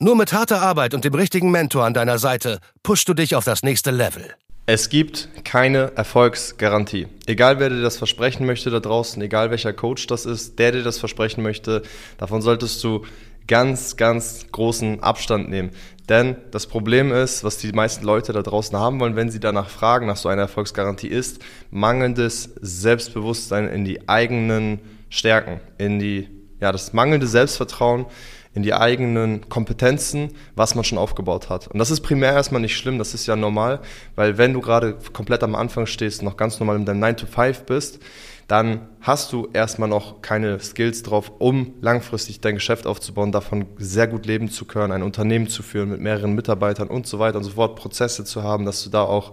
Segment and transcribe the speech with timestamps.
[0.00, 3.44] Nur mit harter Arbeit und dem richtigen Mentor an deiner Seite pushst du dich auf
[3.44, 4.34] das nächste Level.
[4.66, 7.06] Es gibt keine Erfolgsgarantie.
[7.26, 10.82] Egal wer dir das versprechen möchte da draußen, egal welcher Coach das ist, der dir
[10.82, 11.82] das versprechen möchte,
[12.18, 13.04] davon solltest du
[13.46, 15.70] ganz, ganz großen Abstand nehmen.
[16.08, 19.68] Denn das Problem ist, was die meisten Leute da draußen haben wollen, wenn sie danach
[19.68, 21.40] fragen, nach so einer Erfolgsgarantie ist,
[21.70, 26.28] mangelndes Selbstbewusstsein in die eigenen Stärken, in die,
[26.60, 28.06] ja, das mangelnde Selbstvertrauen
[28.54, 31.68] in die eigenen Kompetenzen, was man schon aufgebaut hat.
[31.68, 33.80] Und das ist primär erstmal nicht schlimm, das ist ja normal,
[34.14, 37.26] weil wenn du gerade komplett am Anfang stehst, noch ganz normal in deinem 9 to
[37.26, 38.00] 5 bist,
[38.46, 44.06] dann hast du erstmal noch keine Skills drauf, um langfristig dein Geschäft aufzubauen, davon sehr
[44.06, 47.44] gut leben zu können, ein Unternehmen zu führen mit mehreren Mitarbeitern und so weiter und
[47.44, 49.32] so fort, Prozesse zu haben, dass du da auch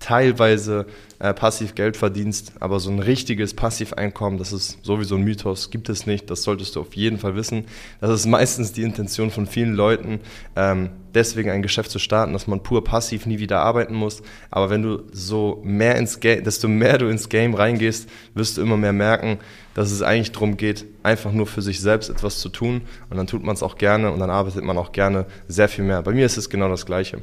[0.00, 0.86] teilweise
[1.18, 5.90] äh, passiv Geld verdienst, aber so ein richtiges Passiveinkommen, das ist sowieso ein Mythos, gibt
[5.90, 7.66] es nicht, das solltest du auf jeden Fall wissen.
[8.00, 10.20] Das ist meistens die Intention von vielen Leuten,
[10.56, 14.22] ähm, deswegen ein Geschäft zu starten, dass man pur passiv nie wieder arbeiten muss.
[14.50, 18.62] Aber wenn du so mehr ins Game, desto mehr du ins Game reingehst, wirst du
[18.62, 19.38] immer mehr merken,
[19.74, 23.26] dass es eigentlich darum geht, einfach nur für sich selbst etwas zu tun und dann
[23.26, 26.02] tut man es auch gerne und dann arbeitet man auch gerne sehr viel mehr.
[26.02, 27.20] Bei mir ist es genau das Gleiche.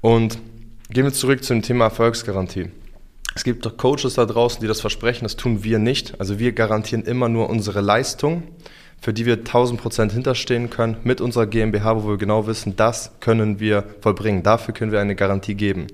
[0.00, 0.38] Und
[0.92, 2.68] Gehen wir zurück zum Thema Erfolgsgarantie.
[3.36, 6.18] Es gibt doch Coaches da draußen, die das versprechen, das tun wir nicht.
[6.18, 8.42] Also wir garantieren immer nur unsere Leistung,
[9.00, 13.12] für die wir 1000 Prozent hinterstehen können, mit unserer GmbH, wo wir genau wissen, das
[13.20, 14.42] können wir vollbringen.
[14.42, 15.86] Dafür können wir eine Garantie geben.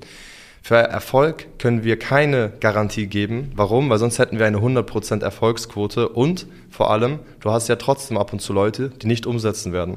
[0.66, 3.52] Für Erfolg können wir keine Garantie geben.
[3.54, 3.88] Warum?
[3.88, 8.32] Weil sonst hätten wir eine 100% Erfolgsquote und vor allem, du hast ja trotzdem ab
[8.32, 9.96] und zu Leute, die nicht umsetzen werden.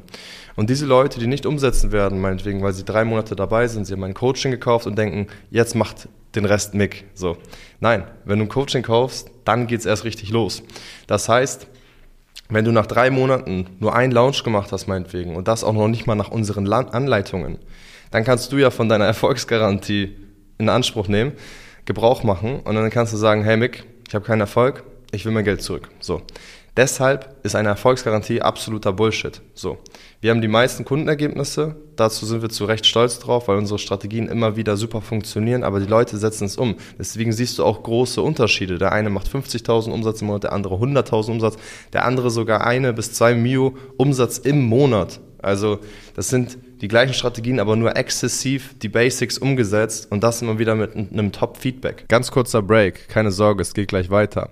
[0.55, 3.93] Und diese Leute, die nicht umsetzen werden, meinetwegen, weil sie drei Monate dabei sind, sie
[3.93, 7.05] haben ein Coaching gekauft und denken, jetzt macht den Rest Mick.
[7.15, 7.37] So.
[7.79, 10.61] Nein, wenn du ein Coaching kaufst, dann geht's erst richtig los.
[11.07, 11.65] Das heißt,
[12.49, 15.87] wenn du nach drei Monaten nur einen Launch gemacht hast, meinetwegen, und das auch noch
[15.87, 17.57] nicht mal nach unseren Anleitungen,
[18.11, 20.28] dann kannst du ja von deiner Erfolgsgarantie
[20.59, 21.31] in Anspruch nehmen,
[21.85, 25.31] Gebrauch machen und dann kannst du sagen, hey Mick, ich habe keinen Erfolg, ich will
[25.31, 25.89] mein Geld zurück.
[25.99, 26.21] So.
[26.77, 29.41] Deshalb ist eine Erfolgsgarantie absoluter Bullshit.
[29.53, 29.79] So.
[30.21, 31.75] Wir haben die meisten Kundenergebnisse.
[31.95, 35.79] Dazu sind wir zu Recht stolz drauf, weil unsere Strategien immer wieder super funktionieren, aber
[35.79, 36.75] die Leute setzen es um.
[36.97, 38.77] Deswegen siehst du auch große Unterschiede.
[38.77, 41.57] Der eine macht 50.000 Umsatz im Monat, der andere 100.000 Umsatz,
[41.91, 45.19] der andere sogar eine bis zwei Mio Umsatz im Monat.
[45.41, 45.79] Also,
[46.15, 50.75] das sind die gleichen Strategien, aber nur exzessiv die Basics umgesetzt und das immer wieder
[50.75, 52.05] mit einem Top-Feedback.
[52.07, 54.51] Ganz kurzer Break, keine Sorge, es geht gleich weiter.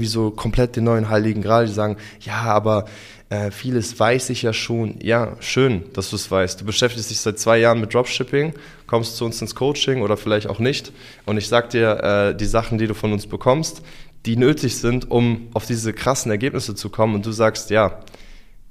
[0.01, 2.85] irgendwie so komplett den neuen Heiligen Gral, die sagen, ja, aber
[3.29, 4.95] äh, vieles weiß ich ja schon.
[5.01, 6.61] Ja, schön, dass du es weißt.
[6.61, 8.53] Du beschäftigst dich seit zwei Jahren mit Dropshipping,
[8.87, 10.91] kommst zu uns ins Coaching oder vielleicht auch nicht.
[11.25, 13.83] Und ich sag dir, äh, die Sachen, die du von uns bekommst,
[14.25, 17.13] die nötig sind, um auf diese krassen Ergebnisse zu kommen.
[17.13, 17.99] Und du sagst, ja,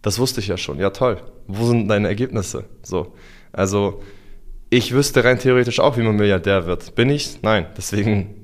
[0.02, 0.78] das wusste ich ja schon.
[0.78, 1.18] Ja, toll.
[1.46, 2.64] Wo sind deine Ergebnisse?
[2.82, 3.14] So.
[3.52, 4.02] Also,
[4.68, 6.94] ich wüsste rein theoretisch auch, wie man Milliardär wird.
[6.96, 7.42] Bin ich?
[7.42, 7.66] Nein.
[7.76, 8.39] Deswegen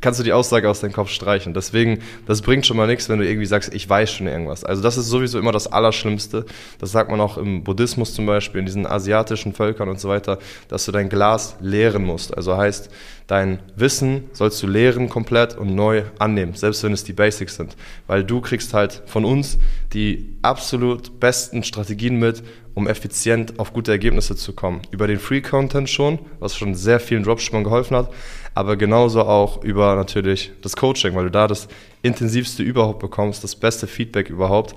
[0.00, 1.52] kannst du die Aussage aus deinem Kopf streichen.
[1.52, 4.64] Deswegen, das bringt schon mal nichts, wenn du irgendwie sagst, ich weiß schon irgendwas.
[4.64, 6.46] Also das ist sowieso immer das Allerschlimmste.
[6.78, 10.38] Das sagt man auch im Buddhismus zum Beispiel, in diesen asiatischen Völkern und so weiter,
[10.68, 12.36] dass du dein Glas leeren musst.
[12.36, 12.88] Also heißt,
[13.26, 17.76] dein Wissen sollst du leeren komplett und neu annehmen, selbst wenn es die Basics sind.
[18.06, 19.58] Weil du kriegst halt von uns
[19.92, 22.42] die absolut besten Strategien mit,
[22.80, 24.80] um effizient auf gute Ergebnisse zu kommen.
[24.90, 28.08] Über den Free Content schon, was schon sehr vielen Dropshippern geholfen hat,
[28.54, 31.68] aber genauso auch über natürlich das Coaching, weil du da das
[32.00, 34.74] intensivste überhaupt bekommst, das beste Feedback überhaupt.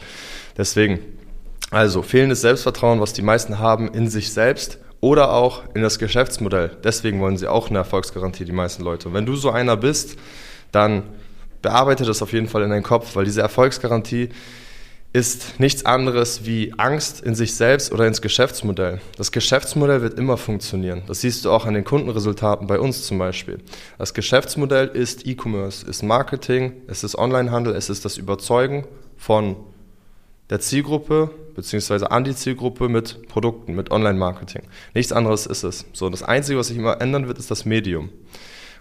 [0.57, 0.99] Deswegen,
[1.71, 6.75] also fehlendes Selbstvertrauen, was die meisten haben in sich selbst oder auch in das Geschäftsmodell.
[6.83, 9.07] Deswegen wollen sie auch eine Erfolgsgarantie, die meisten Leute.
[9.07, 10.17] Und wenn du so einer bist,
[10.73, 11.03] dann
[11.61, 14.27] bearbeite das auf jeden Fall in deinen Kopf, weil diese Erfolgsgarantie,
[15.13, 18.99] ist nichts anderes wie Angst in sich selbst oder ins Geschäftsmodell.
[19.15, 21.03] Das Geschäftsmodell wird immer funktionieren.
[21.05, 23.59] Das siehst du auch an den Kundenresultaten bei uns zum Beispiel.
[23.99, 29.55] Das Geschäftsmodell ist E-Commerce, ist Marketing, es ist Onlinehandel, es ist das Überzeugen von
[30.49, 34.63] der Zielgruppe beziehungsweise an die Zielgruppe mit Produkten, mit Online-Marketing.
[34.95, 35.85] Nichts anderes ist es.
[35.93, 38.09] So, das Einzige, was sich immer ändern wird, ist das Medium.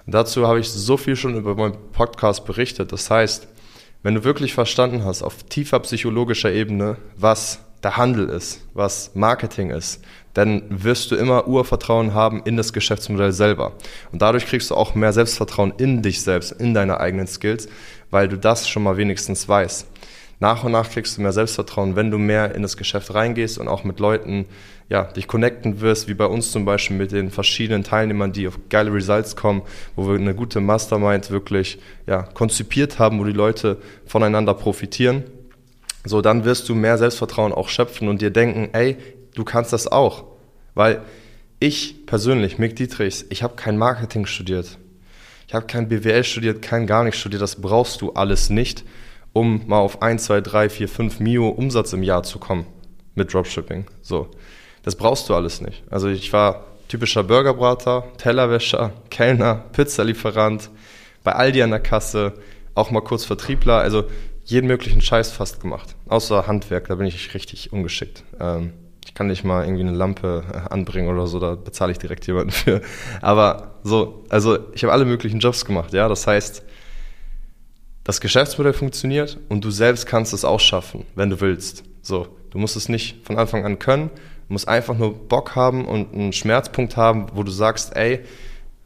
[0.07, 2.91] Und dazu habe ich so viel schon über meinen Podcast berichtet.
[2.91, 3.47] Das heißt,
[4.03, 9.71] wenn du wirklich verstanden hast, auf tiefer psychologischer Ebene, was der Handel ist, was Marketing
[9.71, 10.03] ist,
[10.35, 13.73] dann wirst du immer Urvertrauen haben in das Geschäftsmodell selber.
[14.13, 17.69] Und dadurch kriegst du auch mehr Selbstvertrauen in dich selbst, in deine eigenen Skills,
[18.11, 19.92] weil du das schon mal wenigstens weißt
[20.43, 23.69] nach und nach kriegst du mehr Selbstvertrauen, wenn du mehr in das Geschäft reingehst und
[23.69, 24.47] auch mit Leuten
[24.89, 28.59] ja, dich connecten wirst, wie bei uns zum Beispiel mit den verschiedenen Teilnehmern, die auf
[28.69, 29.63] geile Results kommen,
[29.95, 31.79] wo wir eine gute Mastermind wirklich
[32.09, 35.23] ja, konzipiert haben, wo die Leute voneinander profitieren.
[36.05, 38.97] So, dann wirst du mehr Selbstvertrauen auch schöpfen und dir denken, ey,
[39.37, 40.25] du kannst das auch.
[40.75, 41.03] Weil
[41.61, 44.77] ich persönlich, Mick Dietrichs, ich habe kein Marketing studiert.
[45.47, 47.43] Ich habe kein BWL studiert, kein gar nichts studiert.
[47.43, 48.83] Das brauchst du alles nicht
[49.33, 52.67] um mal auf 1, 2, 3, 4, 5 Mio Umsatz im Jahr zu kommen
[53.15, 53.87] mit Dropshipping.
[54.01, 54.29] So.
[54.83, 55.85] Das brauchst du alles nicht.
[55.91, 60.71] Also ich war typischer Burgerbrater, Tellerwäscher, Kellner, Pizzalieferant,
[61.25, 62.35] bei Aldi an der Kasse,
[62.75, 64.05] auch mal kurz Vertriebler, also
[64.45, 65.95] jeden möglichen Scheiß fast gemacht.
[66.09, 68.25] Außer Handwerk, da bin ich richtig ungeschickt.
[68.41, 68.73] Ähm,
[69.07, 72.27] ich kann nicht mal irgendwie eine Lampe äh, anbringen oder so, da bezahle ich direkt
[72.27, 72.83] jemanden für.
[73.21, 76.09] Aber so, also ich habe alle möglichen Jobs gemacht, ja.
[76.09, 76.65] Das heißt,
[78.05, 81.85] das Geschäftsmodell funktioniert und du selbst kannst es auch schaffen, wenn du willst.
[82.03, 84.11] So, du musst es nicht von Anfang an können,
[84.49, 88.21] du musst einfach nur Bock haben und einen Schmerzpunkt haben, wo du sagst, ey,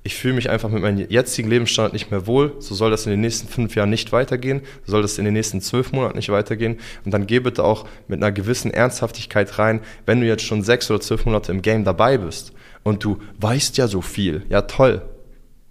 [0.02, 3.10] ich fühle mich einfach mit meinem jetzigen Lebensstandard nicht mehr wohl, so soll das in
[3.10, 6.28] den nächsten fünf Jahren nicht weitergehen, so soll das in den nächsten zwölf Monaten nicht
[6.28, 6.78] weitergehen.
[7.04, 10.88] Und dann geh bitte auch mit einer gewissen Ernsthaftigkeit rein, wenn du jetzt schon sechs
[10.90, 12.52] oder zwölf Monate im Game dabei bist.
[12.84, 15.02] Und du weißt ja so viel, ja toll,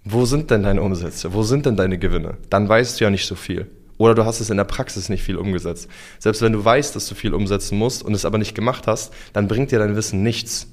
[0.08, 1.34] wo sind denn deine Umsätze?
[1.34, 2.36] Wo sind denn deine Gewinne?
[2.48, 3.66] Dann weißt du ja nicht so viel.
[3.98, 5.88] Oder du hast es in der Praxis nicht viel umgesetzt.
[6.20, 9.12] Selbst wenn du weißt, dass du viel umsetzen musst und es aber nicht gemacht hast,
[9.32, 10.68] dann bringt dir dein Wissen nichts.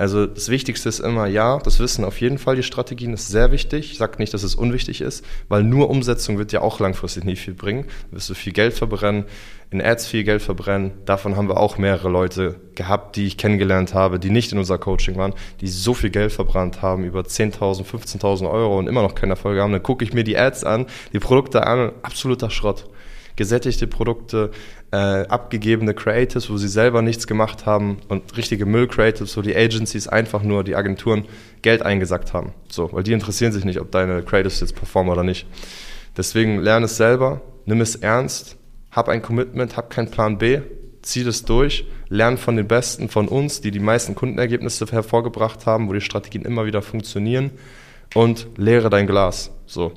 [0.00, 3.52] Also das Wichtigste ist immer, ja, das Wissen auf jeden Fall, die Strategien ist sehr
[3.52, 3.92] wichtig.
[3.92, 7.42] Ich sage nicht, dass es unwichtig ist, weil nur Umsetzung wird ja auch langfristig nicht
[7.42, 7.84] viel bringen.
[8.10, 9.26] Da wirst du viel Geld verbrennen,
[9.70, 10.92] in Ads viel Geld verbrennen.
[11.04, 14.78] Davon haben wir auch mehrere Leute gehabt, die ich kennengelernt habe, die nicht in unser
[14.78, 19.14] Coaching waren, die so viel Geld verbrannt haben, über 10.000, 15.000 Euro und immer noch
[19.14, 19.72] keine Erfolge haben.
[19.72, 22.86] Dann gucke ich mir die Ads an, die Produkte an, absoluter Schrott
[23.40, 24.50] gesättigte Produkte,
[24.92, 30.08] äh, abgegebene Creatives, wo sie selber nichts gemacht haben und richtige Müll-Creatives, wo die Agencies
[30.08, 31.24] einfach nur, die Agenturen
[31.62, 32.52] Geld eingesackt haben.
[32.68, 35.46] So, weil die interessieren sich nicht, ob deine Creatives jetzt performen oder nicht.
[36.18, 38.58] Deswegen lerne es selber, nimm es ernst,
[38.90, 40.60] hab ein Commitment, hab keinen Plan B,
[41.00, 45.88] zieh das durch, lern von den Besten von uns, die die meisten Kundenergebnisse hervorgebracht haben,
[45.88, 47.52] wo die Strategien immer wieder funktionieren
[48.14, 49.50] und leere dein Glas.
[49.64, 49.92] So.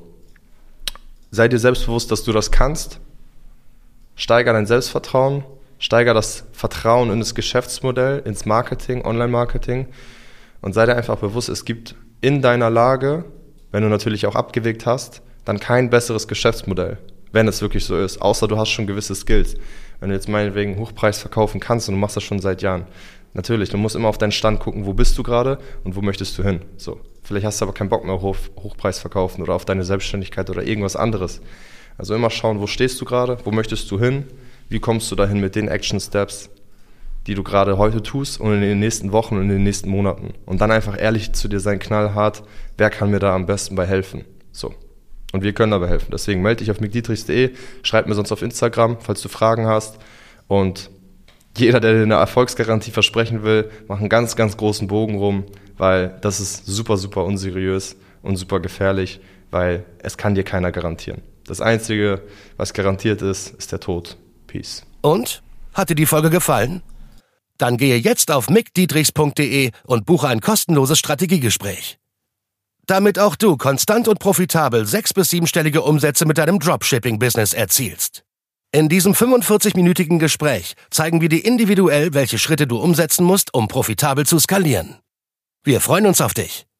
[1.30, 3.00] Sei dir selbstbewusst, dass du das kannst
[4.16, 5.44] Steiger dein Selbstvertrauen,
[5.78, 9.88] steiger das Vertrauen in das Geschäftsmodell, ins Marketing, Online-Marketing
[10.60, 13.24] und sei dir einfach bewusst, es gibt in deiner Lage,
[13.70, 16.98] wenn du natürlich auch abgewegt hast, dann kein besseres Geschäftsmodell,
[17.32, 19.56] wenn es wirklich so ist, außer du hast schon gewisse Skills.
[20.00, 22.86] Wenn du jetzt meinetwegen Hochpreis verkaufen kannst und du machst das schon seit Jahren,
[23.34, 26.38] natürlich, du musst immer auf deinen Stand gucken, wo bist du gerade und wo möchtest
[26.38, 26.62] du hin.
[26.76, 30.48] So, vielleicht hast du aber keinen Bock mehr auf Hochpreis verkaufen oder auf deine Selbstständigkeit
[30.50, 31.40] oder irgendwas anderes.
[31.96, 34.24] Also immer schauen, wo stehst du gerade, wo möchtest du hin,
[34.68, 36.50] wie kommst du dahin mit den Action Steps,
[37.26, 40.34] die du gerade heute tust und in den nächsten Wochen und in den nächsten Monaten.
[40.46, 42.42] Und dann einfach ehrlich zu dir sein, knallhart,
[42.76, 44.24] wer kann mir da am besten bei helfen.
[44.52, 44.74] So.
[45.32, 46.10] Und wir können dabei helfen.
[46.12, 47.50] Deswegen melde dich auf mickdietrichs.de,
[47.82, 49.98] schreib mir sonst auf Instagram, falls du Fragen hast.
[50.46, 50.90] Und
[51.56, 55.44] jeder, der dir eine Erfolgsgarantie versprechen will, macht einen ganz, ganz großen Bogen rum,
[55.76, 59.20] weil das ist super, super unseriös und super gefährlich,
[59.50, 61.22] weil es kann dir keiner garantieren.
[61.46, 62.22] Das Einzige,
[62.56, 64.16] was garantiert ist, ist der Tod.
[64.46, 64.84] Peace.
[65.02, 65.42] Und?
[65.74, 66.82] Hat dir die Folge gefallen?
[67.58, 71.98] Dann gehe jetzt auf mickdietrichs.de und buche ein kostenloses Strategiegespräch.
[72.86, 78.24] Damit auch du konstant und profitabel sechs- bis siebenstellige Umsätze mit deinem Dropshipping-Business erzielst.
[78.72, 84.26] In diesem 45-minütigen Gespräch zeigen wir dir individuell, welche Schritte du umsetzen musst, um profitabel
[84.26, 84.96] zu skalieren.
[85.62, 86.66] Wir freuen uns auf dich.